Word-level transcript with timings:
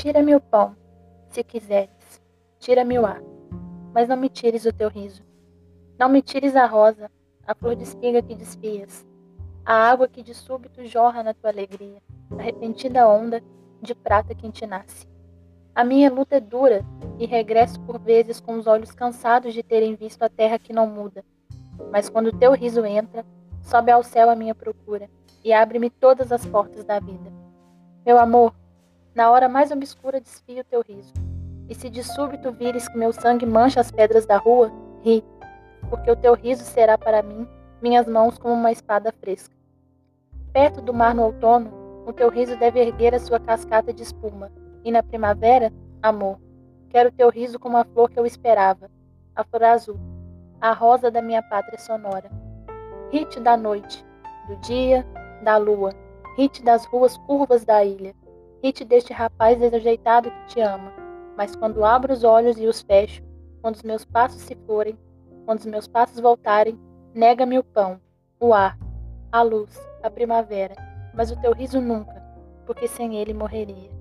Tira-me 0.00 0.34
o 0.34 0.40
pão, 0.40 0.74
se 1.28 1.44
quiseres, 1.44 2.22
tira-me 2.58 2.98
o 2.98 3.04
ar, 3.04 3.20
mas 3.92 4.08
não 4.08 4.16
me 4.16 4.30
tires 4.30 4.64
o 4.64 4.72
teu 4.72 4.88
riso. 4.88 5.22
Não 5.98 6.08
me 6.08 6.22
tires 6.22 6.56
a 6.56 6.64
rosa, 6.64 7.10
a 7.46 7.54
flor 7.54 7.76
de 7.76 7.82
espiga 7.82 8.22
que 8.22 8.34
desfias, 8.34 9.06
a 9.62 9.74
água 9.74 10.08
que 10.08 10.22
de 10.22 10.32
súbito 10.32 10.86
jorra 10.86 11.22
na 11.22 11.34
tua 11.34 11.50
alegria, 11.50 12.00
a 12.30 12.40
repentina 12.40 13.06
onda 13.06 13.42
de 13.82 13.94
prata 13.94 14.34
que 14.34 14.50
ti 14.50 14.66
nasce. 14.66 15.06
A 15.74 15.84
minha 15.84 16.10
luta 16.10 16.36
é 16.36 16.40
dura 16.40 16.82
e 17.18 17.26
regresso 17.26 17.78
por 17.80 17.98
vezes 17.98 18.40
com 18.40 18.54
os 18.54 18.66
olhos 18.66 18.92
cansados 18.92 19.52
de 19.52 19.62
terem 19.62 19.96
visto 19.96 20.22
a 20.22 20.30
terra 20.30 20.58
que 20.58 20.72
não 20.72 20.86
muda. 20.86 21.22
Mas 21.92 22.08
quando 22.08 22.32
teu 22.38 22.54
riso 22.54 22.86
entra, 22.86 23.22
sobe 23.60 23.92
ao 23.92 24.02
céu 24.02 24.30
a 24.30 24.34
minha 24.34 24.54
procura 24.54 25.10
e 25.44 25.52
abre-me 25.52 25.90
todas 25.90 26.32
as 26.32 26.46
portas 26.46 26.86
da 26.86 26.98
vida. 26.98 27.30
Meu 28.06 28.18
amor, 28.18 28.54
na 29.14 29.30
hora 29.30 29.48
mais 29.48 29.70
obscura 29.70 30.20
desfio 30.20 30.64
teu 30.64 30.82
riso. 30.82 31.12
E 31.68 31.74
se 31.74 31.88
de 31.88 32.02
súbito 32.02 32.52
vires 32.52 32.88
que 32.88 32.98
meu 32.98 33.12
sangue 33.12 33.46
mancha 33.46 33.80
as 33.80 33.90
pedras 33.90 34.26
da 34.26 34.36
rua, 34.36 34.72
ri, 35.02 35.24
porque 35.88 36.10
o 36.10 36.16
teu 36.16 36.34
riso 36.34 36.64
será 36.64 36.98
para 36.98 37.22
mim 37.22 37.46
minhas 37.80 38.06
mãos 38.06 38.38
como 38.38 38.54
uma 38.54 38.72
espada 38.72 39.12
fresca. 39.20 39.54
Perto 40.52 40.80
do 40.80 40.92
mar 40.92 41.14
no 41.14 41.22
outono, 41.24 41.72
o 42.06 42.12
teu 42.12 42.28
riso 42.28 42.56
deve 42.56 42.80
erguer 42.80 43.14
a 43.14 43.20
sua 43.20 43.38
cascata 43.38 43.92
de 43.92 44.02
espuma, 44.02 44.50
e 44.84 44.90
na 44.90 45.02
primavera, 45.02 45.72
amor, 46.02 46.38
quero 46.88 47.12
teu 47.12 47.28
riso 47.30 47.58
como 47.58 47.76
a 47.76 47.84
flor 47.84 48.10
que 48.10 48.18
eu 48.18 48.26
esperava, 48.26 48.90
a 49.34 49.44
flor 49.44 49.64
azul, 49.64 49.98
a 50.60 50.72
rosa 50.72 51.10
da 51.10 51.22
minha 51.22 51.42
pátria 51.42 51.78
sonora. 51.78 52.30
Rite 53.10 53.40
da 53.40 53.56
noite, 53.56 54.04
do 54.48 54.56
dia, 54.56 55.06
da 55.42 55.56
lua, 55.56 55.92
rite 56.36 56.62
das 56.62 56.84
ruas 56.86 57.16
curvas 57.18 57.64
da 57.64 57.84
ilha, 57.84 58.14
rite 58.62 58.84
deste 58.84 59.12
rapaz 59.12 59.58
desajeitado 59.58 60.30
que 60.30 60.46
te 60.46 60.60
ama, 60.60 60.92
mas 61.36 61.56
quando 61.56 61.84
abro 61.84 62.12
os 62.12 62.24
olhos 62.24 62.58
e 62.58 62.66
os 62.66 62.80
fecho, 62.82 63.22
quando 63.62 63.76
os 63.76 63.82
meus 63.82 64.04
passos 64.04 64.42
se 64.42 64.54
forem, 64.66 64.98
quando 65.46 65.60
os 65.60 65.66
meus 65.66 65.86
passos 65.86 66.20
voltarem, 66.20 66.78
nega-me 67.14 67.58
o 67.58 67.64
pão, 67.64 68.00
o 68.38 68.52
ar, 68.54 68.78
a 69.32 69.42
luz, 69.42 69.78
a 70.02 70.10
primavera, 70.10 70.74
mas 71.14 71.30
o 71.30 71.40
teu 71.40 71.52
riso 71.52 71.80
nunca, 71.80 72.22
porque 72.66 72.86
sem 72.86 73.16
ele 73.16 73.34
morreria. 73.34 73.99